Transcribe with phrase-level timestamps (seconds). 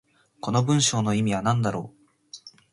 [0.39, 2.61] この文章の意味は何だろう。